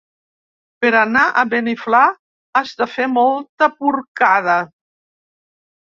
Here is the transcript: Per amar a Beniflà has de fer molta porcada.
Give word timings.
Per 0.85 0.89
amar 1.01 1.25
a 1.41 1.43
Beniflà 1.51 2.01
has 2.61 2.73
de 2.81 2.89
fer 2.97 3.07
molta 3.19 3.69
porcada. 3.83 4.57